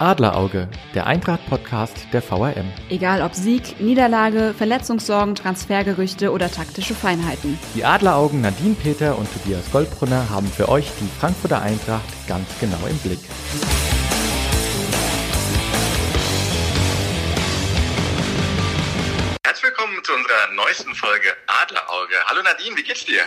[0.00, 2.72] Adlerauge, der Eintracht-Podcast der VRM.
[2.88, 7.58] Egal ob Sieg, Niederlage, Verletzungssorgen, Transfergerüchte oder taktische Feinheiten.
[7.74, 12.78] Die Adleraugen Nadine Peter und Tobias Goldbrunner haben für euch die Frankfurter Eintracht ganz genau
[12.88, 13.20] im Blick.
[19.44, 22.14] Herzlich willkommen zu unserer neuesten Folge Adlerauge.
[22.24, 23.20] Hallo Nadine, wie geht's dir?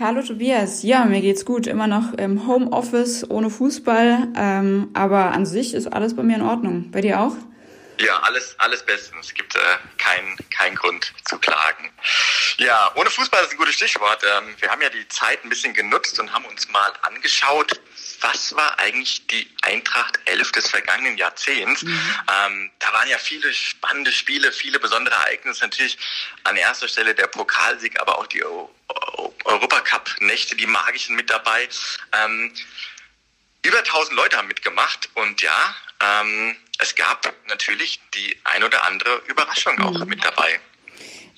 [0.00, 1.68] Hallo Tobias, ja, mir geht's gut.
[1.68, 6.42] Immer noch im Homeoffice ohne Fußball, ähm, aber an sich ist alles bei mir in
[6.42, 6.90] Ordnung.
[6.90, 7.36] Bei dir auch?
[8.00, 9.26] Ja, alles, alles bestens.
[9.26, 9.58] Es gibt äh,
[9.96, 11.92] keinen kein Grund zu klagen.
[12.58, 14.20] Ja, ohne Fußball ist ein gutes Stichwort.
[14.36, 17.80] Ähm, wir haben ja die Zeit ein bisschen genutzt und haben uns mal angeschaut,
[18.20, 21.82] was war eigentlich die Eintracht 11 des vergangenen Jahrzehnts.
[21.82, 22.00] Mhm.
[22.32, 25.64] Ähm, da waren ja viele spannende Spiele, viele besondere Ereignisse.
[25.64, 25.98] Natürlich
[26.44, 28.44] an erster Stelle der Pokalsieg, aber auch die
[29.44, 31.68] Europacup-Nächte, die magischen mit dabei.
[32.12, 32.52] Ähm,
[33.62, 39.22] über 1000 Leute haben mitgemacht und ja, ähm, es gab natürlich die ein oder andere
[39.26, 40.08] Überraschung auch mhm.
[40.08, 40.60] mit dabei.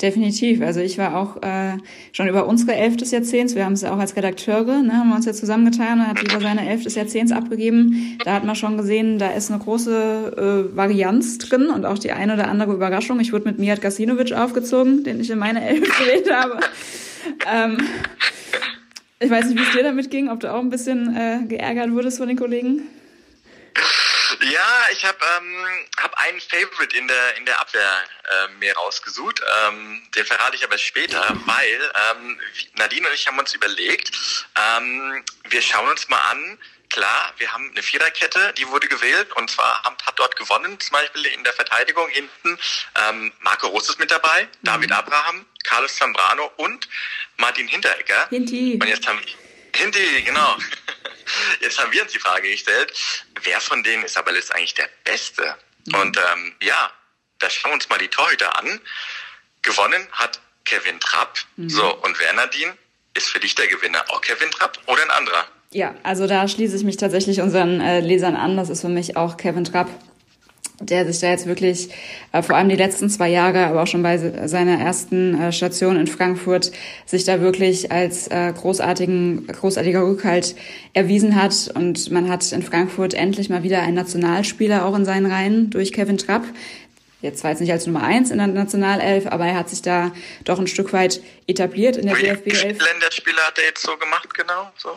[0.03, 0.61] Definitiv.
[0.61, 1.79] Also ich war auch äh,
[2.13, 5.17] schon über unsere Elf des Jahrzehnts, wir haben es auch als Redakteure, ne, haben wir
[5.17, 8.19] uns ja zusammengetan und hat über seine Elf des Jahrzehnts abgegeben.
[8.23, 12.13] Da hat man schon gesehen, da ist eine große äh, Varianz drin und auch die
[12.13, 13.21] eine oder andere Überraschung.
[13.21, 16.61] Ich wurde mit Mijat Gasinovic aufgezogen, den ich in meine Elf gewählt habe.
[17.51, 17.79] ähm,
[19.19, 21.91] ich weiß nicht, wie es dir damit ging, ob du auch ein bisschen äh, geärgert
[21.93, 22.83] wurdest von den Kollegen.
[24.51, 25.67] Ja, ich habe ähm,
[26.01, 29.41] hab einen Favorite in der in der Abwehr äh, mir rausgesucht.
[29.65, 32.39] Ähm, den verrate ich aber später, weil ähm,
[32.75, 34.13] Nadine und ich haben uns überlegt,
[34.57, 36.59] ähm, wir schauen uns mal an.
[36.89, 40.93] Klar, wir haben eine Viererkette, die wurde gewählt und zwar haben, hat dort gewonnen, zum
[40.93, 42.57] Beispiel in der Verteidigung hinten
[43.09, 44.49] ähm, Marco Ross ist mit dabei, mhm.
[44.63, 46.89] David Abraham, Carlos Zambrano und
[47.39, 48.29] Martin Hinteregger.
[48.29, 48.79] Hinti.
[48.81, 49.21] Und jetzt haben
[49.75, 50.57] Hinti, genau.
[51.61, 52.93] Jetzt haben wir uns die Frage gestellt,
[53.43, 55.57] wer von denen ist aber jetzt eigentlich der Beste?
[55.87, 55.95] Mhm.
[55.95, 56.91] Und ähm, ja,
[57.39, 58.81] da schauen wir uns mal die Torhüter an.
[59.63, 61.39] Gewonnen hat Kevin Trapp.
[61.57, 61.71] Mhm.
[61.71, 62.73] So, und Wernadin
[63.15, 65.47] ist für dich der Gewinner auch Kevin Trapp oder ein anderer?
[65.71, 68.57] Ja, also da schließe ich mich tatsächlich unseren äh, Lesern an.
[68.57, 69.89] Das ist für mich auch Kevin Trapp
[70.81, 71.89] der sich da jetzt wirklich
[72.33, 75.97] äh, vor allem die letzten zwei Jahre, aber auch schon bei seiner ersten äh, Station
[75.97, 76.71] in Frankfurt,
[77.07, 80.55] sich da wirklich als äh, großartigen, großartiger Rückhalt
[80.93, 81.71] erwiesen hat.
[81.75, 85.93] Und man hat in Frankfurt endlich mal wieder einen Nationalspieler auch in seinen Reihen durch
[85.93, 86.45] Kevin Trapp.
[87.23, 90.13] Jetzt zwar jetzt nicht als Nummer eins in der Nationalelf, aber er hat sich da
[90.45, 92.63] doch ein Stück weit etabliert in der DFB 11.
[92.63, 94.71] Länderspieler hat er jetzt so gemacht, genau?
[94.77, 94.91] So.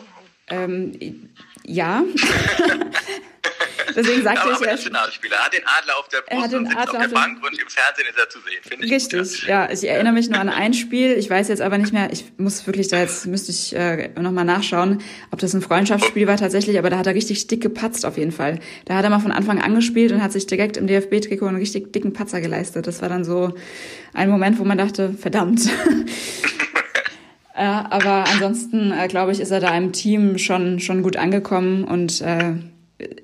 [0.48, 1.30] Ähm,
[1.64, 2.04] ja.
[3.94, 4.72] Deswegen sagte aber ich ja.
[4.72, 5.36] Nationalspieler.
[5.36, 8.06] Er hat den Adler auf der Brust und sitzt auf der Bank und im Fernsehen
[8.08, 8.58] ist er zu sehen.
[8.62, 9.66] Finde ich Richtig, gut, ja.
[9.66, 9.72] ja.
[9.72, 11.12] Ich erinnere mich nur an ein Spiel.
[11.12, 14.44] Ich weiß jetzt aber nicht mehr, ich muss wirklich da jetzt, müsste ich äh, nochmal
[14.44, 18.18] nachschauen, ob das ein Freundschaftsspiel war tatsächlich, aber da hat er richtig dick gepatzt auf
[18.18, 18.60] jeden Fall.
[18.84, 21.58] Da hat er mal von Anfang an gespielt und hat sich direkt im DFB-Trikot einen
[21.58, 22.86] richtig dicken Patzer geleistet.
[22.86, 23.54] Das war dann so
[24.14, 25.68] ein Moment, wo man dachte, verdammt.
[27.56, 31.84] Ja, aber ansonsten äh, glaube ich, ist er da im Team schon schon gut angekommen
[31.84, 32.54] und äh,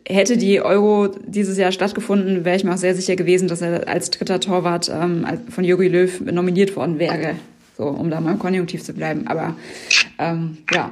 [0.06, 3.88] hätte die Euro dieses Jahr stattgefunden, wäre ich mir auch sehr sicher gewesen, dass er
[3.88, 7.36] als dritter Torwart ähm, von Jogi Löw nominiert worden wäre.
[7.76, 9.26] So, um da mal konjunktiv zu bleiben.
[9.26, 9.56] Aber
[10.18, 10.90] ähm, ja.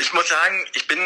[0.00, 0.98] Ich muss sagen, ich bin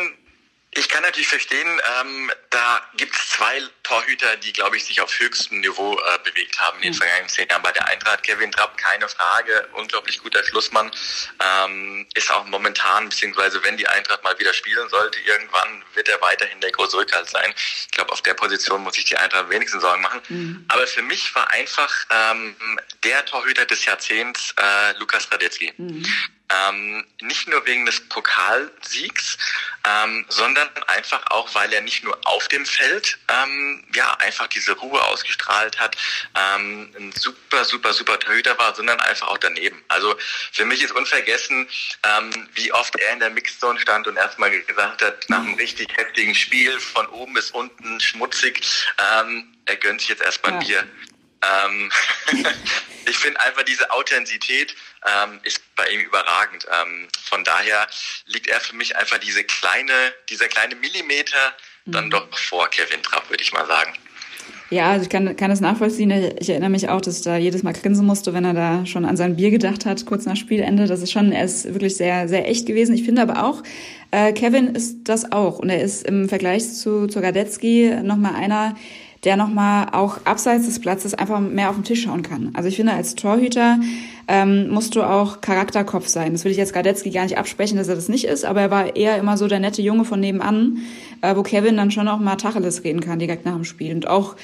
[0.76, 1.68] ich kann natürlich verstehen,
[2.00, 6.58] ähm, da gibt es zwei Torhüter, die, glaube ich, sich auf höchstem Niveau äh, bewegt
[6.58, 6.96] haben in den mhm.
[6.96, 8.22] vergangenen zehn Jahren bei der Eintracht.
[8.22, 10.90] Kevin Trapp, keine Frage, unglaublich guter Schlussmann.
[11.40, 16.20] Ähm, ist auch momentan, beziehungsweise wenn die Eintracht mal wieder spielen sollte, irgendwann wird er
[16.20, 17.54] weiterhin der große Rückhalt sein.
[17.56, 20.20] Ich glaube, auf der Position muss sich die Eintracht wenigstens Sorgen machen.
[20.28, 20.64] Mhm.
[20.68, 22.56] Aber für mich war einfach ähm,
[23.04, 25.72] der Torhüter des Jahrzehnts äh, Lukas Radetzky.
[25.76, 26.06] Mhm.
[26.50, 29.38] Ähm, nicht nur wegen des Pokalsiegs,
[29.86, 34.72] ähm, sondern einfach auch, weil er nicht nur auf dem Feld ähm, ja einfach diese
[34.72, 35.96] Ruhe ausgestrahlt hat,
[36.34, 39.82] ähm, ein super, super, super Torhüter war, sondern einfach auch daneben.
[39.88, 40.16] Also
[40.52, 41.68] für mich ist unvergessen,
[42.02, 45.96] ähm, wie oft er in der Mixzone stand und erstmal gesagt hat, nach einem richtig
[45.96, 48.60] heftigen Spiel von oben bis unten schmutzig,
[48.98, 50.58] ähm, er gönnt sich jetzt erstmal ja.
[50.58, 50.88] Bier.
[51.42, 51.92] Ähm,
[53.06, 54.74] ich finde einfach diese Authentizität
[55.04, 56.66] ähm, ist bei ihm überragend.
[56.70, 57.86] Ähm, von daher
[58.26, 61.54] liegt er für mich einfach diese kleine, dieser kleine Millimeter
[61.86, 63.92] dann doch vor Kevin Trapp, würde ich mal sagen.
[64.70, 66.10] Ja, also ich kann, kann das nachvollziehen.
[66.40, 69.16] Ich erinnere mich auch, dass da jedes Mal grinsen musste, wenn er da schon an
[69.16, 70.86] sein Bier gedacht hat, kurz nach Spielende.
[70.86, 72.94] Das ist schon, er ist wirklich sehr, sehr echt gewesen.
[72.94, 73.62] Ich finde aber auch,
[74.10, 75.58] äh, Kevin ist das auch.
[75.58, 78.74] Und er ist im Vergleich zu, zu Gadetzky nochmal einer,
[79.24, 82.50] der nochmal auch abseits des Platzes einfach mehr auf den Tisch schauen kann.
[82.54, 83.78] Also ich finde, als Torhüter
[84.28, 86.32] ähm, musst du auch Charakterkopf sein.
[86.32, 88.70] Das will ich jetzt Gardetzky gar nicht absprechen, dass er das nicht ist, aber er
[88.70, 90.78] war eher immer so der nette Junge von nebenan,
[91.20, 93.94] äh, wo Kevin dann schon auch mal Tacheles reden kann direkt nach dem Spiel.
[93.94, 94.36] Und auch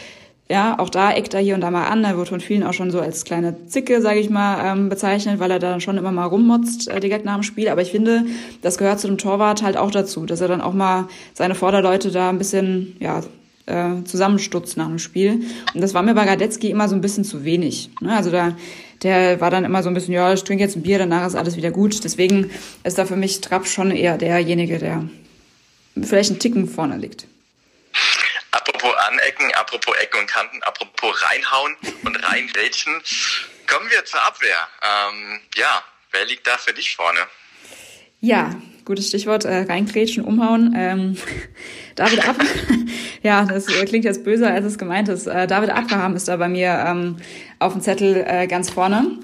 [0.51, 2.03] ja, auch da eckt er hier und da mal an.
[2.03, 5.39] Er wird von vielen auch schon so als kleine Zicke, sage ich mal, ähm, bezeichnet,
[5.39, 7.69] weil er da schon immer mal rummotzt äh, direkt nach dem Spiel.
[7.69, 8.25] Aber ich finde,
[8.61, 12.11] das gehört zu dem Torwart halt auch dazu, dass er dann auch mal seine Vorderleute
[12.11, 13.21] da ein bisschen, ja,
[13.67, 15.43] äh, zusammenstutzt nach dem Spiel.
[15.73, 17.91] Und das war mir bei Radetzky immer so ein bisschen zu wenig.
[18.01, 18.17] Ne?
[18.17, 18.57] Also da,
[19.03, 21.35] der war dann immer so ein bisschen, ja, ich trinke jetzt ein Bier, danach ist
[21.35, 22.05] alles wieder gut.
[22.05, 22.51] Deswegen
[22.85, 25.09] ist da für mich Trapp schon eher derjenige, der
[26.03, 27.27] vielleicht einen Ticken vorne liegt.
[28.51, 32.93] Apropos Anecken, apropos Ecken und Kanten, apropos reinhauen und reingrätschen.
[33.67, 34.69] Kommen wir zur Abwehr.
[34.83, 37.21] Ähm, ja, wer liegt da für dich vorne?
[38.21, 38.55] Ja,
[38.85, 40.75] gutes Stichwort, äh, reingrätschen, umhauen.
[40.77, 41.17] Ähm,
[41.95, 42.37] David Ab
[43.23, 45.27] ja, das klingt jetzt böser, als es gemeint ist.
[45.27, 47.17] Äh, David Abraham ist da bei mir ähm,
[47.59, 49.19] auf dem Zettel äh, ganz vorne.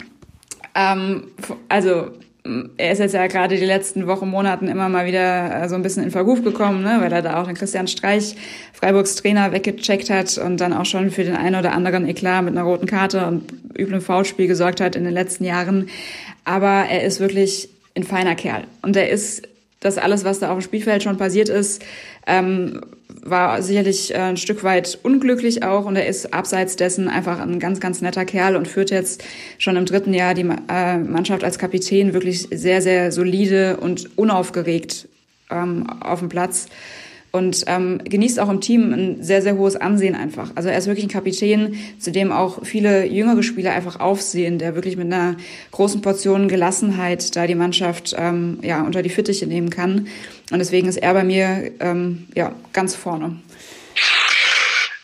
[0.75, 1.25] Ähm,
[1.69, 2.11] also
[2.77, 5.83] er ist jetzt ja gerade die letzten Wochen, Monaten immer mal wieder äh, so ein
[5.83, 8.37] bisschen in Verruf gekommen, ne, weil er da auch den Christian Streich,
[8.73, 12.57] Freiburgs Trainer, weggecheckt hat und dann auch schon für den einen oder anderen Eklat mit
[12.57, 15.89] einer roten Karte und üblem Foulspiel gesorgt hat in den letzten Jahren.
[16.45, 18.65] Aber er ist wirklich ein feiner Kerl.
[18.83, 19.49] Und er ist
[19.81, 21.83] das alles, was da auf dem Spielfeld schon passiert ist,
[22.27, 22.81] ähm,
[23.23, 27.59] war sicherlich äh, ein Stück weit unglücklich auch und er ist abseits dessen einfach ein
[27.59, 29.25] ganz, ganz netter Kerl und führt jetzt
[29.59, 35.09] schon im dritten Jahr die äh, Mannschaft als Kapitän wirklich sehr, sehr solide und unaufgeregt
[35.51, 36.69] ähm, auf dem Platz
[37.37, 40.51] und ähm, genießt auch im Team ein sehr, sehr hohes Ansehen einfach.
[40.55, 44.75] Also er ist wirklich ein Kapitän, zu dem auch viele jüngere Spieler einfach aufsehen, der
[44.75, 45.37] wirklich mit einer
[45.73, 50.09] großen Portion Gelassenheit da die Mannschaft ähm, ja, unter die Fittiche nehmen kann.
[50.51, 53.39] Und deswegen ist er bei mir ähm, ja, ganz vorne.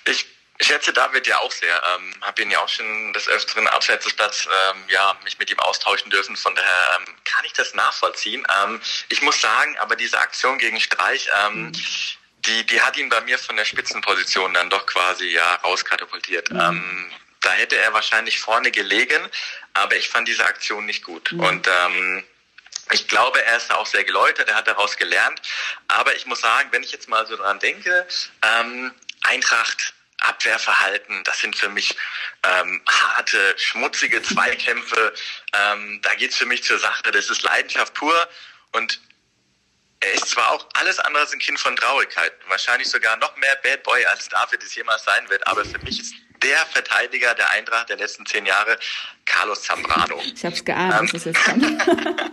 [0.06, 0.26] Ich
[0.61, 1.75] schätze David ja auch sehr.
[1.75, 5.50] Ähm, habe ihn ja auch schon des Öfteren abseits des Platz ähm, ja, mich mit
[5.50, 6.37] ihm austauschen dürfen.
[6.37, 8.46] Von daher ähm, kann ich das nachvollziehen.
[8.64, 8.81] Ähm,
[9.11, 11.73] ich muss sagen, aber diese Aktion gegen Streich, ähm, mhm
[12.47, 16.50] die, die hat ihn bei mir von der Spitzenposition dann doch quasi ja rauskatapultiert.
[16.50, 16.61] Mhm.
[16.61, 19.29] Ähm, da hätte er wahrscheinlich vorne gelegen,
[19.75, 21.33] aber ich fand diese Aktion nicht gut.
[21.33, 21.41] Mhm.
[21.41, 22.25] Und ähm,
[22.91, 25.41] ich glaube, er ist auch sehr geläutert, er hat daraus gelernt.
[25.89, 28.06] Aber ich muss sagen, wenn ich jetzt mal so dran denke,
[28.43, 28.93] ähm,
[29.23, 31.97] Eintracht, Abwehrverhalten, das sind für mich
[32.44, 35.12] ähm, harte, schmutzige Zweikämpfe.
[35.53, 37.11] Ähm, da geht's für mich zur Sache.
[37.11, 38.29] Das ist Leidenschaft pur.
[38.73, 39.00] Und
[40.02, 43.56] er ist zwar auch alles andere als ein Kind von Traurigkeit, wahrscheinlich sogar noch mehr
[43.62, 47.50] Bad Boy, als David es jemals sein wird, aber für mich ist der Verteidiger der
[47.50, 48.78] Eintracht der letzten zehn Jahre
[49.25, 50.20] Carlos Zambrano.
[50.34, 52.32] Ich hab's geahnt, ähm, dass es jetzt kommt.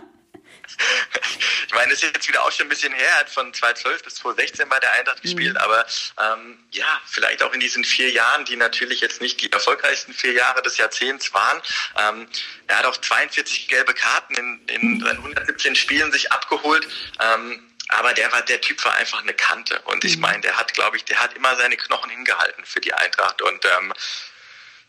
[1.66, 4.02] ich meine, das ist jetzt wieder auch schon ein bisschen her, er hat von 2012
[4.02, 5.22] bis 2016 bei der Eintracht mhm.
[5.22, 5.86] gespielt, aber
[6.20, 10.32] ähm, ja, vielleicht auch in diesen vier Jahren, die natürlich jetzt nicht die erfolgreichsten vier
[10.32, 11.60] Jahre des Jahrzehnts waren.
[11.98, 12.28] Ähm,
[12.66, 16.86] er hat auch 42 gelbe Karten in, in seinen 117 Spielen sich abgeholt.
[17.20, 19.80] Ähm, aber der war, der Typ war einfach eine Kante.
[19.82, 20.22] Und ich mhm.
[20.22, 23.42] meine, der hat, glaube ich, der hat immer seine Knochen hingehalten für die Eintracht.
[23.42, 23.92] Und ähm,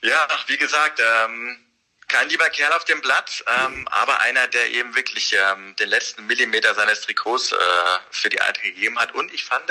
[0.01, 1.57] ja, wie gesagt, ähm,
[2.11, 6.27] kein lieber Kerl auf dem Blatt, ähm, aber einer, der eben wirklich ähm, den letzten
[6.27, 7.55] Millimeter seines Trikots äh,
[8.11, 9.15] für die Eintracht gegeben hat.
[9.15, 9.63] Und ich fand,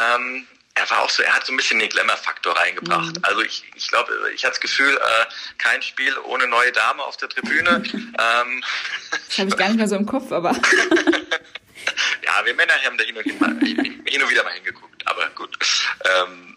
[0.00, 3.16] ähm, er war auch so, er hat so ein bisschen den Glamour-Faktor reingebracht.
[3.16, 3.24] Mhm.
[3.24, 5.26] Also ich, ich glaube, ich hatte das Gefühl, äh,
[5.58, 7.82] kein Spiel ohne neue Dame auf der Tribüne.
[7.92, 8.64] ähm,
[9.10, 10.52] das habe ich gar nicht mehr so im Kopf, aber.
[12.24, 15.28] ja, wir Männer haben da hin und, hin, mal, hin und wieder mal hingeguckt, aber
[15.30, 15.58] gut.
[16.04, 16.56] Ähm,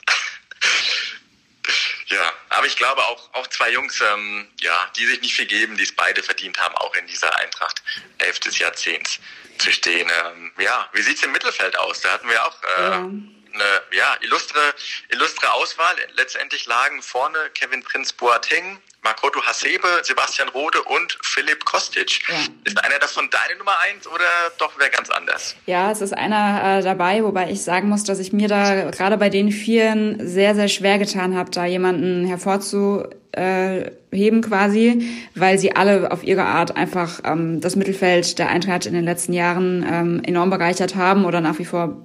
[2.08, 5.76] ja, aber ich glaube auch, auch zwei Jungs, ähm, ja, die sich nicht viel geben,
[5.76, 7.82] die es beide verdient haben, auch in dieser Eintracht
[8.20, 9.20] 11 des Jahrzehnts
[9.58, 10.10] zu stehen.
[10.26, 12.02] Ähm, ja, wie sieht's im Mittelfeld aus?
[12.02, 12.96] Da hatten wir auch äh, ja.
[12.98, 14.76] eine ja, illustre,
[15.10, 15.96] illustre Auswahl.
[16.14, 22.20] Letztendlich lagen vorne Kevin Prinz Boateng, Makoto Hasebe, Sebastian Rode und Philipp Kostic.
[22.28, 22.36] Ja.
[22.64, 24.26] Ist einer davon deine Nummer eins oder
[24.58, 25.56] doch wer ganz anders?
[25.68, 29.18] Ja, es ist einer äh, dabei, wobei ich sagen muss, dass ich mir da gerade
[29.18, 36.12] bei den Vieren sehr, sehr schwer getan habe, da jemanden hervorzuheben quasi, weil sie alle
[36.12, 40.50] auf ihre Art einfach ähm, das Mittelfeld der Eintracht in den letzten Jahren ähm, enorm
[40.50, 41.96] bereichert haben oder nach wie vor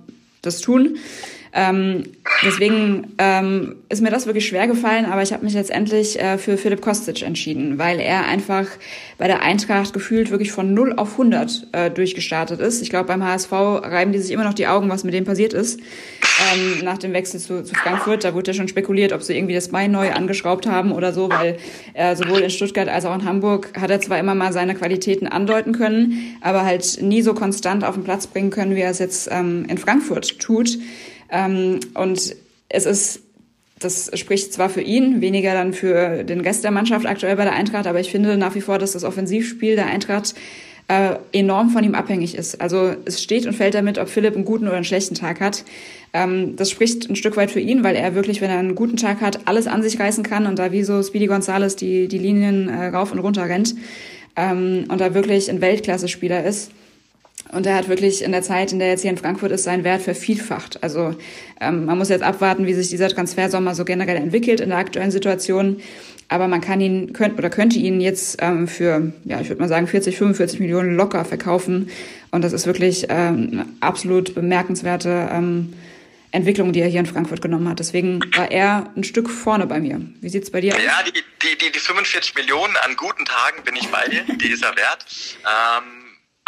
[0.43, 0.99] das tun.
[1.53, 2.05] Ähm,
[2.45, 6.57] deswegen ähm, ist mir das wirklich schwer gefallen, aber ich habe mich letztendlich äh, für
[6.57, 8.67] Philipp Kostic entschieden, weil er einfach
[9.19, 12.83] bei der Eintracht gefühlt wirklich von 0 auf 100 äh, durchgestartet ist.
[12.83, 15.53] Ich glaube, beim HSV reiben die sich immer noch die Augen, was mit dem passiert
[15.53, 15.81] ist.
[15.81, 19.55] Ähm, nach dem Wechsel zu, zu Frankfurt, da wurde ja schon spekuliert, ob sie irgendwie
[19.55, 21.59] das Bein neu angeschraubt haben oder so, weil
[21.95, 25.27] äh, sowohl in Stuttgart als auch in Hamburg hat er zwar immer mal seine Qualitäten
[25.27, 29.01] andeuten können, aber halt nie so konstant auf den Platz bringen können, wie er es
[29.01, 30.79] jetzt ähm, in Frankfurt tut.
[31.31, 32.37] Ähm, und
[32.69, 33.23] es ist
[33.81, 37.55] das spricht zwar für ihn, weniger dann für den Rest der Mannschaft aktuell bei der
[37.55, 40.35] Eintracht, aber ich finde nach wie vor, dass das Offensivspiel der Eintracht
[40.89, 42.61] äh, enorm von ihm abhängig ist.
[42.61, 45.65] Also es steht und fällt damit, ob Philipp einen guten oder einen schlechten Tag hat.
[46.13, 48.97] Ähm, das spricht ein Stück weit für ihn, weil er wirklich, wenn er einen guten
[48.97, 52.19] Tag hat, alles an sich reißen kann und da wie so Speedy Gonzales die, die
[52.19, 53.75] Linien äh, rauf und runter rennt
[54.37, 56.73] ähm, und da wirklich ein Weltklasse-Spieler ist.
[57.53, 59.65] Und er hat wirklich in der Zeit, in der er jetzt hier in Frankfurt ist,
[59.65, 60.83] seinen Wert vervielfacht.
[60.83, 61.17] Also
[61.61, 65.11] ähm, man muss jetzt abwarten, wie sich dieser Transfersommer so generell entwickelt in der aktuellen
[65.11, 65.83] Situation.
[66.29, 69.69] Aber man kann ihn könnt, oder könnte ihn jetzt ähm, für, ja, ich würde mal
[69.69, 71.91] sagen, 40, 45 Millionen locker verkaufen.
[72.31, 75.73] Und das ist wirklich ähm, absolut bemerkenswerte ähm,
[76.31, 77.81] Entwicklung, die er hier in Frankfurt genommen hat.
[77.81, 80.01] Deswegen war er ein Stück vorne bei mir.
[80.21, 80.81] Wie sieht's bei dir aus?
[80.85, 84.23] Ja, die, die, die, die 45 Millionen an guten Tagen bin ich bei dir.
[84.37, 85.05] Die ist er wert.
[85.43, 86.00] Ähm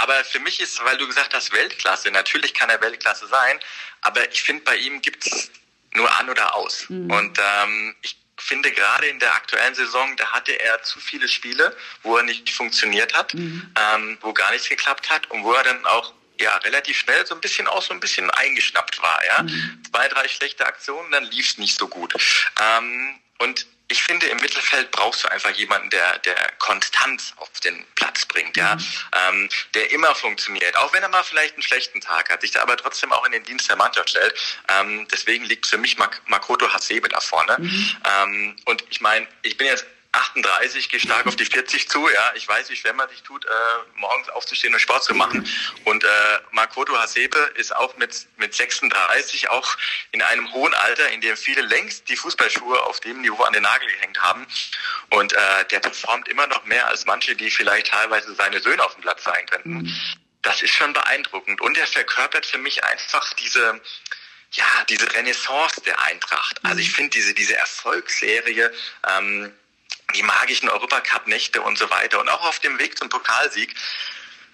[0.03, 3.61] aber für mich ist, weil du gesagt hast, Weltklasse, natürlich kann er Weltklasse sein,
[4.01, 5.51] aber ich finde, bei ihm gibt es
[5.95, 6.87] nur an oder aus.
[6.89, 7.11] Mhm.
[7.11, 11.77] Und ähm, ich finde gerade in der aktuellen Saison, da hatte er zu viele Spiele,
[12.03, 13.73] wo er nicht funktioniert hat, mhm.
[13.79, 17.37] ähm, wo gar nichts geklappt hat und wo er dann auch ja relativ schnell so
[17.37, 19.25] ein bisschen auch so ein bisschen eingeschnappt war.
[19.25, 19.83] Ja, mhm.
[19.89, 22.15] zwei, drei schlechte Aktionen, dann lief es nicht so gut.
[22.61, 27.85] Ähm, und ich finde, im Mittelfeld brauchst du einfach jemanden, der, der Konstanz auf den
[27.95, 28.85] Platz bringt, ja, mhm.
[29.29, 32.63] ähm, der immer funktioniert, auch wenn er mal vielleicht einen schlechten Tag hat, sich da
[32.63, 34.35] aber trotzdem auch in den Dienst der Mannschaft stellt.
[34.69, 37.57] Ähm, deswegen liegt für mich Mak Makoto Hasebe da vorne.
[37.59, 37.97] Mhm.
[38.05, 42.07] Ähm, und ich meine, ich bin jetzt 38, gehe stark auf die 40 zu.
[42.09, 43.49] Ja, ich weiß, wie schwer man sich tut, äh,
[43.97, 45.49] morgens aufzustehen und Sport zu machen.
[45.85, 46.09] Und äh,
[46.51, 49.77] Makoto Hasebe ist auch mit mit 36 auch
[50.11, 53.63] in einem hohen Alter, in dem viele längst die Fußballschuhe auf dem Niveau an den
[53.63, 54.47] Nagel gehängt haben.
[55.11, 58.95] Und äh, der performt immer noch mehr als manche, die vielleicht teilweise seine Söhne auf
[58.95, 59.73] dem Platz sein könnten.
[59.73, 59.97] Mhm.
[60.43, 61.61] Das ist schon beeindruckend.
[61.63, 63.81] Und er verkörpert für mich einfach diese
[64.55, 66.61] ja, diese Renaissance der Eintracht.
[66.63, 66.95] Also ich mhm.
[66.95, 68.71] finde diese, diese Erfolgsserie,
[69.09, 69.55] ähm,
[70.15, 73.75] die magischen Europacup-Nächte und so weiter und auch auf dem Weg zum Pokalsieg.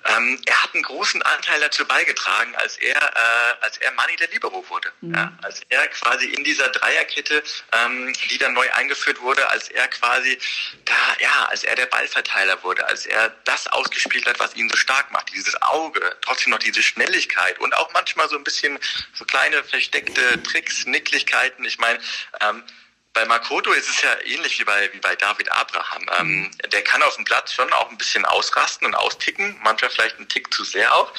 [0.04, 4.28] Ähm, er hat einen großen Anteil dazu beigetragen, als er, äh, als er Manni der
[4.28, 4.90] Libero wurde.
[5.00, 5.14] Mhm.
[5.14, 9.88] Ja, als er quasi in dieser Dreierkette, ähm, die dann neu eingeführt wurde, als er
[9.88, 10.38] quasi
[10.84, 14.76] da, ja, als er der Ballverteiler wurde, als er das ausgespielt hat, was ihn so
[14.76, 15.32] stark macht.
[15.32, 18.78] Dieses Auge, trotzdem noch diese Schnelligkeit und auch manchmal so ein bisschen
[19.14, 21.64] so kleine versteckte Tricks, Nicklichkeiten.
[21.64, 21.98] Ich meine,
[22.40, 22.62] ähm,
[23.18, 26.06] bei Makoto ist es ja ähnlich wie bei, wie bei David Abraham.
[26.18, 26.50] Ähm, mhm.
[26.70, 30.28] der kann auf dem Platz schon auch ein bisschen ausrasten und austicken, manchmal vielleicht einen
[30.28, 31.12] Tick zu sehr auch.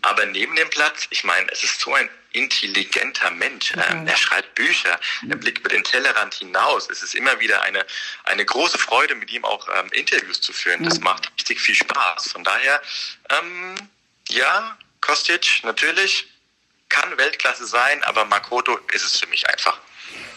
[0.00, 3.72] Aber neben dem Platz, ich meine, es ist so ein intelligenter Mensch.
[3.72, 6.88] Ähm, er schreibt Bücher, er blickt über den Tellerrand hinaus.
[6.88, 7.84] Es ist immer wieder eine,
[8.24, 10.82] eine große Freude, mit ihm auch ähm, Interviews zu führen.
[10.84, 12.32] Das macht richtig viel Spaß.
[12.32, 12.80] Von daher,
[13.28, 13.74] ähm,
[14.30, 16.26] ja, Kostic natürlich
[16.88, 19.78] kann Weltklasse sein, aber Makoto ist es für mich einfach.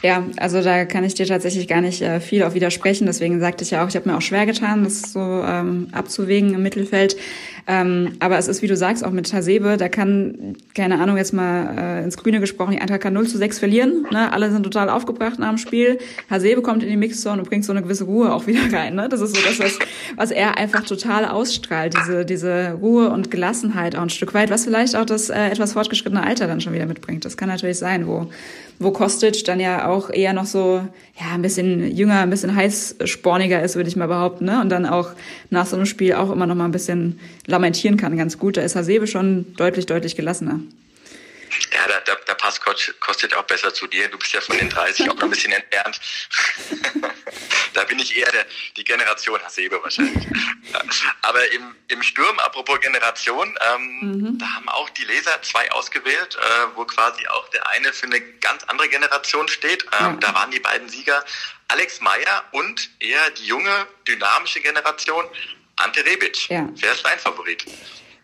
[0.06, 3.08] Ja, also da kann ich dir tatsächlich gar nicht äh, viel auf widersprechen.
[3.08, 6.54] Deswegen sagte ich ja auch, ich habe mir auch schwer getan, das so ähm, abzuwägen
[6.54, 7.18] im Mittelfeld.
[7.66, 11.34] Ähm, aber es ist, wie du sagst, auch mit Hasebe, da kann, keine Ahnung, jetzt
[11.34, 14.06] mal äh, ins Grüne gesprochen, die Eintracht kann 0 zu 6 verlieren.
[14.12, 14.32] Ne?
[14.32, 15.98] Alle sind total aufgebracht nach dem Spiel.
[16.30, 18.94] Hasebe kommt in die Mixzone und bringt so eine gewisse Ruhe auch wieder rein.
[18.94, 19.10] Ne?
[19.10, 19.80] Das ist so das, was,
[20.18, 24.66] was er einfach total ausstrahlt, diese, diese Ruhe und Gelassenheit auch ein Stück weit, was
[24.66, 27.26] vielleicht auch das äh, etwas fortgeschrittene Alter dann schon wieder mitbringt.
[27.26, 28.30] Das kann natürlich sein, wo
[28.80, 30.82] wo Kostic dann ja auch eher noch so,
[31.20, 34.62] ja, ein bisschen jünger, ein bisschen heißsporniger ist, würde ich mal behaupten, ne?
[34.62, 35.12] Und dann auch
[35.50, 38.58] nach so einem Spiel auch immer noch mal ein bisschen lamentieren kann, ganz gut.
[38.58, 40.60] Da ist Hasebe schon deutlich, deutlich gelassener.
[41.74, 42.62] Ja, da, da, da passt
[43.00, 44.08] Kostet auch besser zu dir.
[44.10, 46.00] Du bist ja von den 30 auch noch ein bisschen entfernt.
[47.74, 48.46] da bin ich eher der,
[48.78, 50.26] die Generation Hasebe wahrscheinlich.
[51.22, 54.38] Aber im, im Sturm, apropos Generation, ähm, mhm.
[54.38, 58.22] da haben auch die Leser zwei ausgewählt, äh, wo quasi auch der eine für eine
[58.22, 59.84] ganz andere Generation steht.
[59.84, 60.18] Ähm, ja.
[60.20, 61.24] Da waren die beiden Sieger
[61.68, 65.26] Alex Meyer und eher die junge, dynamische Generation
[65.78, 66.50] Ante Rebic.
[66.50, 66.70] Ja.
[66.76, 67.66] Wer ist dein Favorit?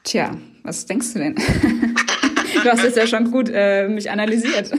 [0.03, 1.35] Tja, was denkst du denn?
[2.53, 4.71] du hast es ja schon gut äh, mich analysiert.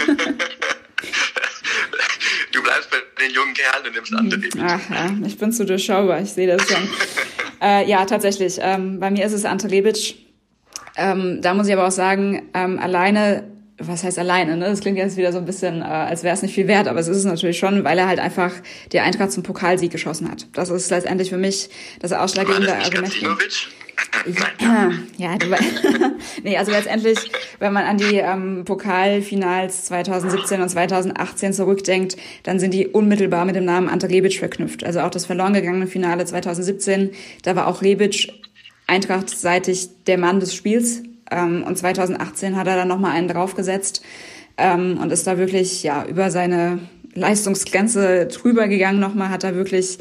[2.53, 4.41] Du bleibst bei den jungen Kerlen und nimmst andere.
[4.61, 6.89] Ach ja, ich bin zu durchschaubar, ich sehe das schon.
[7.63, 8.59] äh, ja, tatsächlich.
[8.61, 10.17] Ähm, bei mir ist es Ante Rebic.
[10.97, 13.45] Ähm, da muss ich aber auch sagen, ähm, alleine
[13.89, 14.67] was heißt alleine, ne?
[14.67, 17.01] Das klingt jetzt wieder so ein bisschen, äh, als wäre es nicht viel wert, aber
[17.01, 18.53] es ist es natürlich schon, weil er halt einfach
[18.93, 20.47] die Eintracht zum Pokalsieg geschossen hat.
[20.53, 23.15] Das ist letztendlich für mich das ausschlaggebende Argument.
[25.19, 25.37] Ja,
[26.43, 27.19] nee, also letztendlich,
[27.59, 33.57] wenn man an die ähm, Pokalfinals 2017 und 2018 zurückdenkt, dann sind die unmittelbar mit
[33.57, 34.85] dem Namen Ante Rebic verknüpft.
[34.85, 37.11] Also auch das verloren gegangene Finale 2017,
[37.43, 38.33] da war auch Rebic
[38.87, 41.03] Eintrachtseitig der Mann des Spiels.
[41.31, 44.03] Ähm, und 2018 hat er dann nochmal einen draufgesetzt
[44.59, 46.81] ähm, und ist da wirklich ja über seine
[47.15, 49.99] Leistungsgrenze drüber gegangen nochmal, hat da wirklich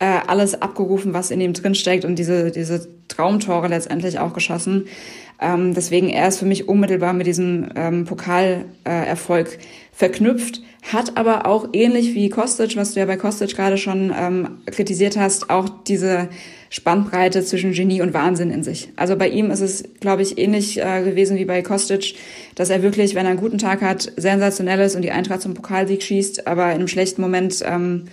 [0.00, 4.86] äh, alles abgerufen, was in ihm drinsteckt und diese, diese Traumtore letztendlich auch geschossen.
[5.40, 9.58] Ähm, deswegen er ist für mich unmittelbar mit diesem ähm, Pokalerfolg äh,
[9.92, 14.58] verknüpft, hat aber auch ähnlich wie Kostic, was du ja bei Kostic gerade schon ähm,
[14.66, 16.28] kritisiert hast, auch diese
[16.70, 18.88] Spannbreite zwischen Genie und Wahnsinn in sich.
[18.96, 22.14] Also bei ihm ist es, glaube ich, ähnlich äh, gewesen wie bei Kostic,
[22.54, 25.52] dass er wirklich, wenn er einen guten Tag hat, sensationell ist und die Eintracht zum
[25.52, 28.04] Pokalsieg schießt, aber in einem schlechten Moment ähm,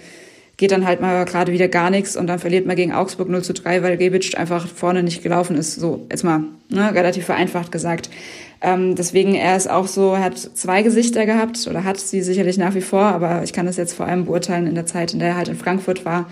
[0.58, 3.44] geht dann halt mal gerade wieder gar nichts und dann verliert man gegen Augsburg 0
[3.44, 5.76] zu 3, weil Gebic einfach vorne nicht gelaufen ist.
[5.76, 8.10] So, jetzt mal ne, relativ vereinfacht gesagt.
[8.62, 12.58] Ähm, deswegen, er ist auch so, er hat zwei Gesichter gehabt oder hat sie sicherlich
[12.58, 15.20] nach wie vor, aber ich kann das jetzt vor allem beurteilen in der Zeit, in
[15.20, 16.28] der er halt in Frankfurt war.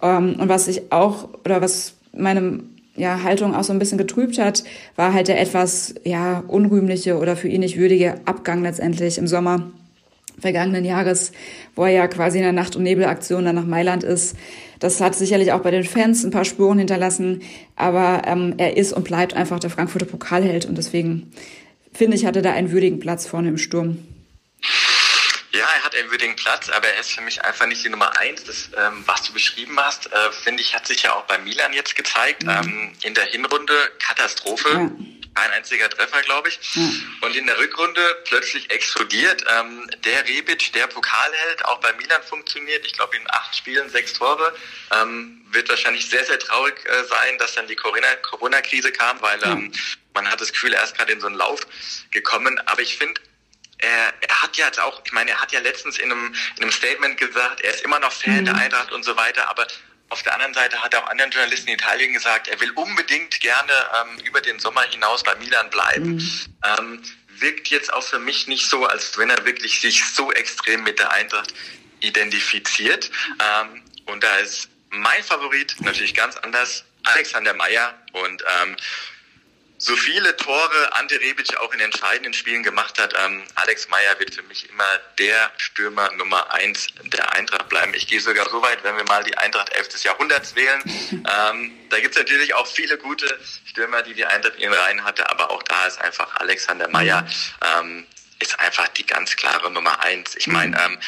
[0.00, 2.60] Ähm, und was ich auch, oder was meine
[2.94, 4.62] ja, Haltung auch so ein bisschen getrübt hat,
[4.94, 9.70] war halt der etwas ja, unrühmliche oder für ihn nicht würdige Abgang letztendlich im Sommer
[10.40, 11.32] vergangenen Jahres,
[11.74, 14.36] wo er ja quasi in der Nacht- und Nebelaktion dann nach Mailand ist.
[14.78, 17.42] Das hat sicherlich auch bei den Fans ein paar Spuren hinterlassen,
[17.76, 21.32] aber ähm, er ist und bleibt einfach der Frankfurter Pokalheld und deswegen
[21.92, 23.98] finde ich, hatte da einen würdigen Platz vorne im Sturm.
[25.52, 28.16] Ja, er hat einen würdigen Platz, aber er ist für mich einfach nicht die Nummer
[28.18, 28.44] eins.
[28.44, 31.72] Das, ähm, was du beschrieben hast, äh, finde ich, hat sich ja auch bei Milan
[31.72, 32.44] jetzt gezeigt.
[32.44, 32.50] Mhm.
[32.50, 34.68] Ähm, in der Hinrunde Katastrophe.
[34.72, 34.90] Ja
[35.38, 36.58] kein einziger Treffer, glaube ich.
[36.74, 36.82] Ja.
[37.20, 39.44] Und in der Rückrunde plötzlich explodiert.
[39.48, 42.84] Ähm, der Rebic, der Pokalheld, auch bei Milan funktioniert.
[42.84, 44.54] Ich glaube, in acht Spielen sechs Tore.
[44.92, 49.72] Ähm, wird wahrscheinlich sehr, sehr traurig äh, sein, dass dann die Corona-Krise kam, weil ähm,
[50.12, 51.60] man hat das Gefühl, er ist gerade in so einen Lauf
[52.10, 52.60] gekommen.
[52.66, 53.20] Aber ich finde,
[53.78, 56.62] er, er hat ja jetzt auch, ich meine, er hat ja letztens in einem, in
[56.62, 58.44] einem Statement gesagt, er ist immer noch Fan mhm.
[58.46, 59.66] der Eintracht und so weiter, aber
[60.10, 63.40] auf der anderen Seite hat er auch anderen Journalisten in Italien gesagt, er will unbedingt
[63.40, 66.14] gerne ähm, über den Sommer hinaus bei Milan bleiben.
[66.14, 66.44] Mhm.
[66.64, 67.02] Ähm,
[67.40, 70.98] wirkt jetzt auch für mich nicht so, als wenn er wirklich sich so extrem mit
[70.98, 71.54] der Eintracht
[72.00, 73.10] identifiziert.
[73.40, 77.94] Ähm, und da ist mein Favorit natürlich ganz anders, Alexander Meyer.
[78.12, 78.76] Und ähm,
[79.78, 84.34] so viele Tore Ante Rebic auch in entscheidenden Spielen gemacht hat, ähm, Alex Meyer wird
[84.34, 84.84] für mich immer
[85.18, 87.94] der Stürmer Nummer eins der Eintracht bleiben.
[87.94, 90.82] Ich gehe sogar so weit, wenn wir mal die Eintracht 11 des Jahrhunderts wählen.
[91.12, 93.26] Ähm, da gibt's natürlich auch viele gute
[93.66, 97.26] Stürmer, die die Eintracht in den Reihen hatte, aber auch da ist einfach Alexander Meyer
[97.78, 98.04] ähm,
[98.40, 100.36] ist einfach die ganz klare Nummer eins.
[100.36, 100.98] Ich meine, ähm,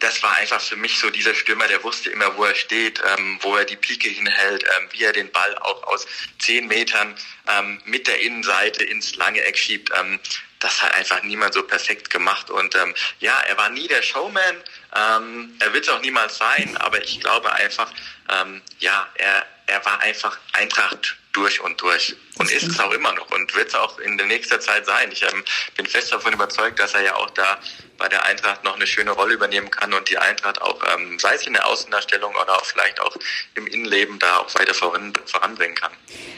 [0.00, 3.38] das war einfach für mich so dieser Stürmer, der wusste immer, wo er steht, ähm,
[3.40, 6.06] wo er die Pike hinhält, ähm, wie er den Ball auch aus
[6.38, 7.14] zehn Metern
[7.48, 9.90] ähm, mit der Innenseite ins lange Eck schiebt.
[9.98, 10.18] Ähm,
[10.60, 12.50] das hat einfach niemand so perfekt gemacht.
[12.50, 14.56] Und ähm, ja, er war nie der Showman.
[14.96, 17.90] Ähm, er wird es auch niemals sein, aber ich glaube einfach,
[18.30, 22.16] ähm, ja, er, er war einfach Eintracht durch und durch.
[22.38, 25.10] Und ist es auch immer noch und wird es auch in der nächsten Zeit sein.
[25.10, 25.42] Ich ähm,
[25.76, 27.58] bin fest davon überzeugt, dass er ja auch da
[27.98, 31.34] bei der Eintracht noch eine schöne Rolle übernehmen kann und die Eintracht auch, ähm, sei
[31.34, 33.16] es in der Außendarstellung oder auch vielleicht auch
[33.54, 35.92] im Innenleben, da auch weiter voran, voranbringen kann.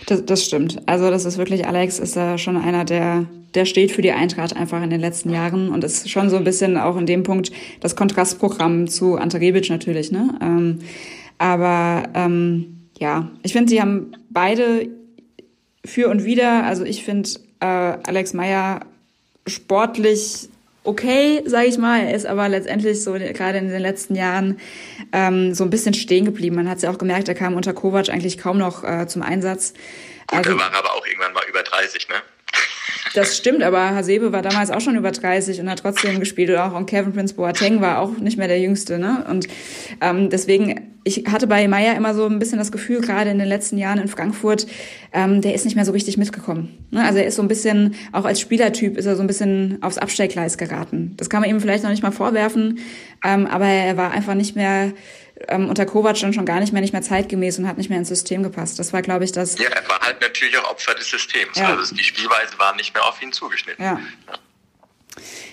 [0.06, 0.78] Das, das stimmt.
[0.86, 4.56] Also das ist wirklich, Alex ist da schon einer, der, der steht für die Eintracht
[4.56, 7.50] einfach in den letzten Jahren und ist schon so ein bisschen auch in dem Punkt
[7.80, 8.47] das Kontrastprogramm
[8.88, 10.10] zu Ante Rebic natürlich.
[10.10, 10.38] Ne?
[10.40, 10.78] Ähm,
[11.38, 14.88] aber ähm, ja, ich finde, sie haben beide
[15.84, 16.64] für und wieder.
[16.64, 17.28] Also ich finde
[17.60, 18.80] äh, Alex Meyer
[19.46, 20.48] sportlich
[20.88, 22.00] okay, sage ich mal.
[22.00, 24.58] Er ist aber letztendlich so gerade in den letzten Jahren
[25.12, 26.56] ähm, so ein bisschen stehen geblieben.
[26.56, 29.22] Man hat es ja auch gemerkt, er kam unter Kovac eigentlich kaum noch äh, zum
[29.22, 29.74] Einsatz.
[30.26, 32.14] Gut, also, er war aber auch irgendwann mal über 30, ne?
[33.14, 36.50] Das stimmt, aber Hasebe war damals auch schon über 30 und hat trotzdem gespielt.
[36.50, 38.98] Und auch Kevin Prince Boateng war auch nicht mehr der Jüngste.
[38.98, 39.24] Ne?
[39.30, 39.48] Und
[40.00, 43.48] ähm, deswegen, ich hatte bei Meier immer so ein bisschen das Gefühl, gerade in den
[43.48, 44.66] letzten Jahren in Frankfurt,
[45.12, 46.86] ähm, der ist nicht mehr so richtig mitgekommen.
[46.90, 47.04] Ne?
[47.04, 49.98] Also er ist so ein bisschen, auch als Spielertyp ist er so ein bisschen aufs
[49.98, 51.14] Abstellgleis geraten.
[51.16, 52.78] Das kann man ihm vielleicht noch nicht mal vorwerfen,
[53.24, 54.92] ähm, aber er war einfach nicht mehr
[55.46, 57.98] ähm, unter Kovac dann schon gar nicht mehr, nicht mehr zeitgemäß und hat nicht mehr
[57.98, 58.78] ins System gepasst.
[58.78, 59.58] Das war, glaube ich, das.
[59.58, 61.56] Ja, er war halt natürlich auch Opfer des Systems.
[61.56, 61.76] Ja.
[61.76, 63.84] Also die Spielweise war nicht mehr auf ihn zugeschnitten.
[63.84, 64.00] Ja.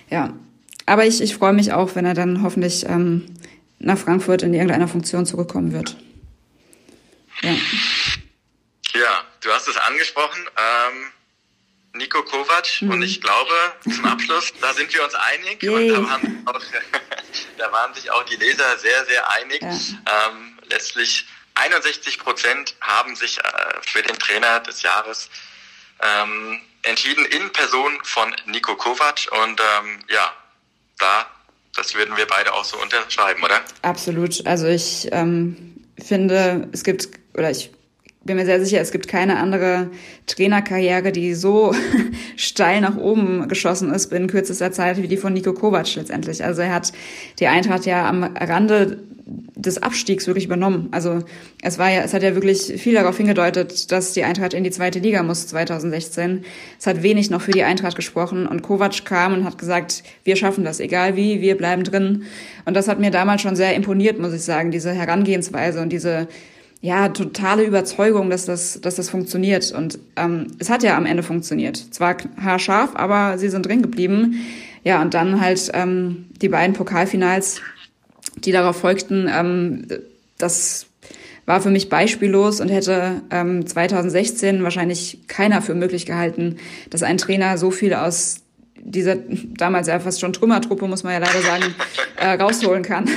[0.09, 0.33] Ja.
[0.85, 3.25] Aber ich, ich freue mich auch, wenn er dann hoffentlich ähm,
[3.79, 5.95] nach Frankfurt in irgendeiner Funktion zurückkommen wird.
[7.41, 7.51] Ja.
[8.93, 10.41] Ja, du hast es angesprochen.
[10.57, 11.11] Ähm,
[11.95, 12.91] Nico Kovac mhm.
[12.91, 13.53] und ich glaube,
[13.83, 15.73] zum Abschluss, da sind wir uns einig Yay.
[15.73, 16.61] und da waren, auch,
[17.57, 19.61] da waren, sich auch die Leser sehr, sehr einig.
[19.61, 19.69] Ja.
[19.69, 23.41] Ähm, letztlich 61 Prozent haben sich äh,
[23.81, 25.29] für den Trainer des Jahres
[26.01, 30.31] ähm, entschieden in Person von Nico Kovac und ähm, ja,
[30.99, 31.25] da,
[31.75, 33.61] das würden wir beide auch so unterschreiben, oder?
[33.81, 34.45] Absolut.
[34.45, 37.71] Also ich ähm, finde, es gibt, oder ich
[38.25, 39.91] bin mir sehr sicher, es gibt keine andere
[40.25, 41.73] Trainerkarriere, die so
[42.35, 46.43] steil nach oben geschossen ist binnen kürzester Zeit wie die von Nico Kovac letztendlich.
[46.43, 46.91] Also er hat
[47.39, 48.97] die Eintracht ja am Rande
[49.55, 50.89] des Abstiegs wirklich übernommen.
[50.91, 51.23] Also
[51.61, 54.71] es war ja, es hat ja wirklich viel darauf hingedeutet, dass die Eintracht in die
[54.71, 56.43] zweite Liga muss 2016.
[56.79, 60.35] Es hat wenig noch für die Eintracht gesprochen und Kovac kam und hat gesagt, wir
[60.35, 62.23] schaffen das, egal wie, wir bleiben drin.
[62.65, 66.27] Und das hat mir damals schon sehr imponiert, muss ich sagen, diese Herangehensweise und diese
[66.85, 69.71] ja, totale Überzeugung, dass das, dass das funktioniert.
[69.71, 71.77] Und ähm, es hat ja am Ende funktioniert.
[71.77, 74.45] Zwar haarscharf, aber sie sind drin geblieben.
[74.83, 77.59] Ja, und dann halt ähm, die beiden Pokalfinals,
[78.37, 79.87] die darauf folgten, ähm,
[80.37, 80.85] das
[81.47, 86.57] war für mich beispiellos und hätte ähm, 2016 wahrscheinlich keiner für möglich gehalten,
[86.91, 88.41] dass ein Trainer so viel aus
[88.75, 89.15] dieser
[89.57, 91.73] damals ja fast schon Trümmertruppe, muss man ja leider sagen,
[92.17, 93.09] äh, rausholen kann.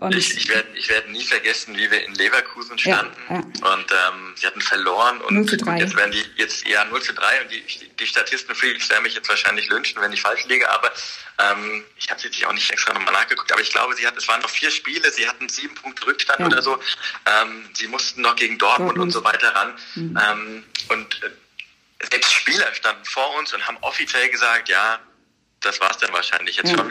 [0.00, 3.40] Und ich, ich werde ich werd nie vergessen, wie wir in Leverkusen standen ja, ja.
[3.40, 5.70] und ähm, sie hatten verloren und, 0 zu 3.
[5.70, 7.64] und jetzt werden die jetzt ja 0 zu 3 und die,
[7.98, 10.92] die Statistenfreaks werden mich jetzt wahrscheinlich lynchen, wenn ich falsch liege, aber
[11.38, 14.26] ähm, ich habe sie auch nicht extra nochmal nachgeguckt, aber ich glaube, sie hat, es
[14.28, 16.46] waren noch vier Spiele, sie hatten sieben Punkte Rückstand ja.
[16.46, 16.78] oder so.
[17.26, 19.06] Ähm, sie mussten noch gegen Dortmund, Dortmund.
[19.06, 19.74] und so weiter ran.
[19.94, 20.18] Mhm.
[20.22, 21.30] Ähm, und äh,
[22.10, 24.98] selbst Spieler standen vor uns und haben offiziell gesagt, ja,
[25.60, 26.90] das war's dann wahrscheinlich jetzt schon.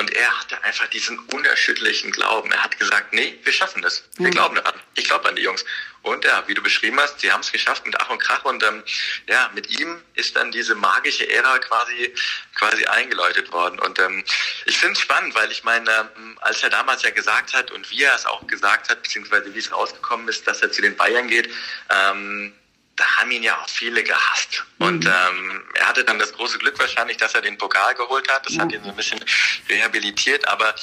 [0.00, 2.50] Und er hatte einfach diesen unerschütterlichen Glauben.
[2.52, 4.02] Er hat gesagt, nee, wir schaffen das.
[4.16, 4.30] Wir mhm.
[4.30, 4.72] glauben daran.
[4.94, 5.62] Ich glaube an die Jungs.
[6.00, 8.46] Und ja, wie du beschrieben hast, sie haben es geschafft mit Ach und Krach.
[8.46, 8.82] Und ähm,
[9.28, 12.14] ja, mit ihm ist dann diese magische Ära quasi
[12.54, 13.78] quasi eingeläutet worden.
[13.78, 14.24] Und ähm,
[14.64, 17.90] ich finde es spannend, weil ich meine, ähm, als er damals ja gesagt hat und
[17.90, 20.96] wie er es auch gesagt hat, beziehungsweise wie es rausgekommen ist, dass er zu den
[20.96, 21.50] Bayern geht,
[21.90, 22.54] ähm,
[23.00, 24.62] da haben ihn ja auch viele gehasst.
[24.78, 24.86] Mhm.
[24.86, 28.44] Und ähm, er hatte dann das große Glück wahrscheinlich, dass er den Pokal geholt hat.
[28.44, 29.24] Das hat ihn so ein bisschen
[29.70, 30.46] rehabilitiert.
[30.46, 30.74] Aber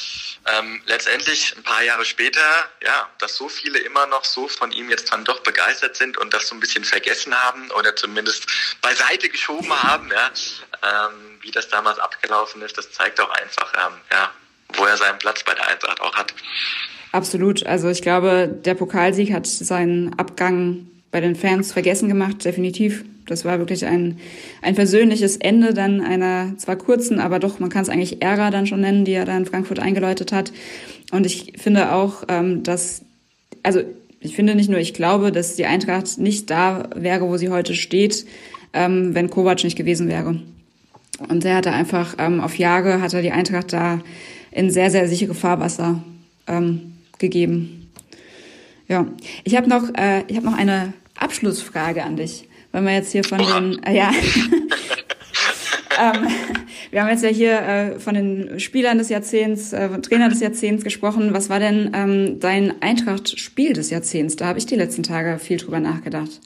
[0.48, 2.42] ähm, letztendlich ein paar Jahre später,
[2.84, 6.34] ja, dass so viele immer noch so von ihm jetzt dann doch begeistert sind und
[6.34, 8.48] das so ein bisschen vergessen haben oder zumindest
[8.82, 10.32] beiseite geschoben haben, ja,
[10.82, 14.32] ähm, wie das damals abgelaufen ist, das zeigt auch einfach, ähm, ja,
[14.70, 16.34] wo er seinen Platz bei der Eintracht auch hat.
[17.12, 17.66] Absolut.
[17.66, 23.04] Also ich glaube, der Pokalsieg hat seinen Abgang bei den Fans vergessen gemacht, definitiv.
[23.26, 24.18] Das war wirklich ein,
[24.62, 28.68] ein persönliches Ende dann einer zwar kurzen, aber doch, man kann es eigentlich Ära dann
[28.68, 30.54] schon nennen, die er da in Frankfurt eingeläutet hat.
[31.12, 33.02] Und ich finde auch, ähm, dass,
[33.64, 33.82] also
[34.20, 37.74] ich finde nicht nur, ich glaube, dass die Eintracht nicht da wäre, wo sie heute
[37.74, 38.28] steht,
[38.74, 40.40] ähm, wenn Kovac nicht gewesen wäre.
[41.30, 44.02] Und er hatte einfach ähm, auf Jahre hat er die Eintracht da
[44.52, 46.04] in sehr, sehr sichere Fahrwasser
[46.46, 47.90] ähm, gegeben.
[48.88, 49.08] Ja,
[49.44, 53.24] ich habe noch, äh, ich habe noch eine Abschlussfrage an dich, weil wir jetzt hier
[53.24, 54.12] von den, äh, ja,
[56.00, 56.28] ähm,
[56.92, 60.84] wir haben jetzt ja hier äh, von den Spielern des Jahrzehnts, äh, Trainer des Jahrzehnts
[60.84, 61.34] gesprochen.
[61.34, 64.36] Was war denn ähm, dein Eintracht-Spiel des Jahrzehnts?
[64.36, 66.40] Da habe ich die letzten Tage viel drüber nachgedacht.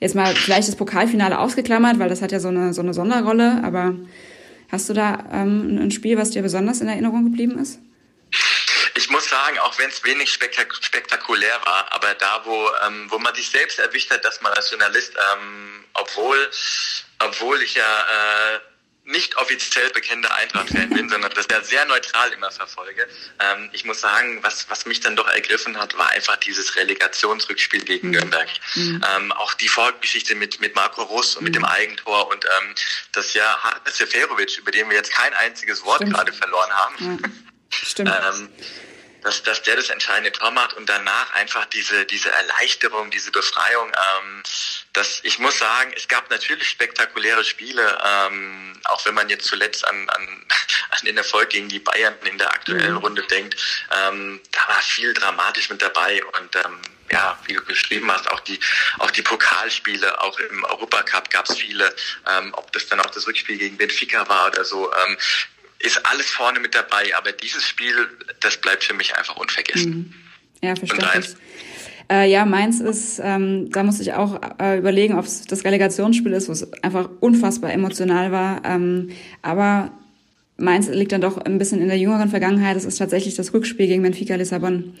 [0.00, 3.62] Jetzt mal vielleicht das Pokalfinale ausgeklammert, weil das hat ja so eine so eine Sonderrolle.
[3.62, 3.94] Aber
[4.70, 7.80] hast du da ähm, ein Spiel, was dir besonders in Erinnerung geblieben ist?
[8.96, 13.18] Ich muss sagen, auch wenn es wenig spektak spektakulär war, aber da, wo, ähm, wo
[13.18, 16.50] man sich selbst erwischt hat, dass man als Journalist, ähm, obwohl,
[17.18, 18.60] obwohl ich ja äh,
[19.06, 23.06] nicht offiziell bekennender Eintracht-Fan bin, sondern das ja sehr neutral immer verfolge.
[23.38, 27.84] Ähm, ich muss sagen, was, was mich dann doch ergriffen hat, war einfach dieses Relegationsrückspiel
[27.84, 28.14] gegen mhm.
[28.14, 28.48] Nürnberg.
[28.74, 29.04] Mhm.
[29.14, 31.44] Ähm, auch die Vorgeschichte mit, mit Marco Russ und mhm.
[31.44, 32.74] mit dem Eigentor und ähm,
[33.12, 36.14] das ja Hannes Seferovic, über den wir jetzt kein einziges Wort Stimmt.
[36.14, 37.44] gerade verloren haben.
[37.82, 38.10] Stimmt.
[38.10, 38.48] ähm,
[39.24, 43.88] dass, dass der das entscheidende Tor macht und danach einfach diese, diese Erleichterung, diese Befreiung.
[43.88, 44.42] Ähm,
[44.92, 49.86] das, ich muss sagen, es gab natürlich spektakuläre Spiele, ähm, auch wenn man jetzt zuletzt
[49.88, 50.28] an, an,
[50.90, 52.98] an den Erfolg gegen die Bayern in der aktuellen mhm.
[52.98, 53.56] Runde denkt.
[53.90, 58.40] Ähm, da war viel dramatisch mit dabei und ähm, ja, wie du beschrieben hast, auch
[58.40, 58.58] die,
[58.98, 61.94] auch die Pokalspiele, auch im Europacup gab es viele,
[62.26, 64.92] ähm, ob das dann auch das Rückspiel gegen Benfica war oder so.
[64.92, 65.16] Ähm,
[65.84, 67.94] ist alles vorne mit dabei, aber dieses Spiel,
[68.40, 69.90] das bleibt für mich einfach unvergessen.
[69.90, 70.14] Mhm.
[70.62, 71.36] Ja, verständlich.
[72.10, 76.32] Äh, ja, meins ist, ähm, da muss ich auch äh, überlegen, ob es das Relegationsspiel
[76.32, 78.62] ist, wo es einfach unfassbar emotional war.
[78.64, 79.90] Ähm, aber
[80.56, 82.76] meins liegt dann doch ein bisschen in der jüngeren Vergangenheit.
[82.76, 84.94] Es ist tatsächlich das Rückspiel gegen Benfica Lissabon.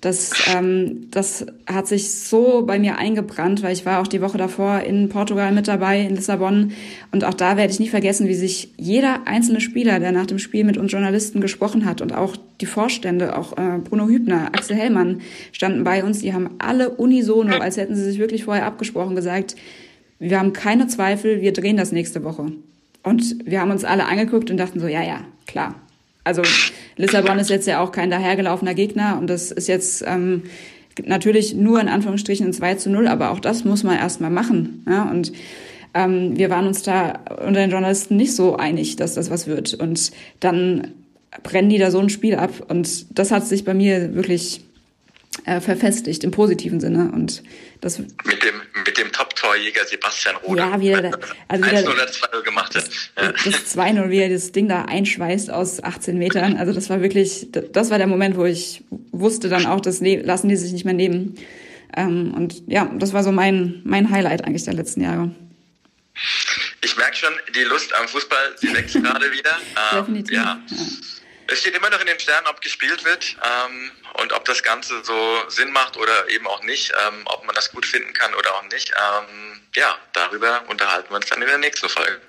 [0.00, 4.38] Das, ähm, das hat sich so bei mir eingebrannt, weil ich war auch die Woche
[4.38, 6.72] davor in Portugal mit dabei, in Lissabon.
[7.10, 10.38] Und auch da werde ich nie vergessen, wie sich jeder einzelne Spieler, der nach dem
[10.38, 14.76] Spiel mit uns Journalisten gesprochen hat und auch die Vorstände, auch äh, Bruno Hübner, Axel
[14.76, 16.20] Hellmann standen bei uns.
[16.20, 19.56] Die haben alle unisono, als hätten sie sich wirklich vorher abgesprochen, gesagt,
[20.20, 22.52] wir haben keine Zweifel, wir drehen das nächste Woche.
[23.02, 25.74] Und wir haben uns alle angeguckt und dachten so, ja, ja, klar,
[26.24, 26.42] also
[26.98, 30.42] Lissabon ist jetzt ja auch kein dahergelaufener Gegner und das ist jetzt ähm,
[31.06, 34.84] natürlich nur in Anführungsstrichen ein 2 zu 0, aber auch das muss man erstmal machen.
[34.88, 35.10] Ja?
[35.10, 35.32] Und
[35.94, 39.74] ähm, wir waren uns da unter den Journalisten nicht so einig, dass das was wird.
[39.74, 40.88] Und dann
[41.42, 42.50] brennen die da so ein Spiel ab.
[42.68, 44.62] Und das hat sich bei mir wirklich
[45.44, 47.10] äh, verfestigt im positiven Sinne.
[47.12, 47.42] Und
[47.80, 48.08] das mit
[48.42, 50.60] dem, mit dem Top-Torjäger Sebastian Rode.
[50.60, 52.84] Ja, wie er, also wieder, 1 oder 2 gemacht hat.
[53.16, 53.32] Ja.
[53.32, 56.56] Das 2-0, wie er das Ding da einschweißt aus 18 Metern.
[56.56, 60.48] Also das war wirklich, das war der Moment, wo ich wusste dann auch, das lassen
[60.48, 61.36] die sich nicht mehr nehmen.
[61.96, 65.30] Ähm, und ja, das war so mein, mein Highlight eigentlich der letzten Jahre.
[66.82, 69.56] Ich merke schon, die Lust am Fußball, sie wächst gerade wieder.
[69.92, 70.36] Ähm, Definitiv.
[70.36, 70.60] Ja.
[70.68, 70.76] ja.
[71.50, 75.02] Es steht immer noch in den Sternen, ob gespielt wird ähm, und ob das Ganze
[75.02, 75.14] so
[75.48, 78.64] Sinn macht oder eben auch nicht, ähm, ob man das gut finden kann oder auch
[78.70, 78.90] nicht.
[78.90, 82.20] Ähm, ja, darüber unterhalten wir uns dann in der nächsten Folge.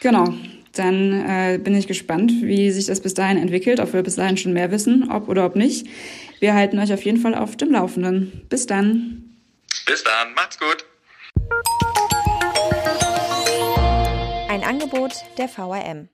[0.00, 0.34] Genau.
[0.72, 4.36] Dann äh, bin ich gespannt, wie sich das bis dahin entwickelt, ob wir bis dahin
[4.36, 5.86] schon mehr wissen, ob oder ob nicht.
[6.40, 8.44] Wir halten euch auf jeden Fall auf dem Laufenden.
[8.48, 9.36] Bis dann.
[9.86, 10.34] Bis dann.
[10.34, 10.84] Macht's gut.
[14.48, 16.08] Ein Angebot der VRM.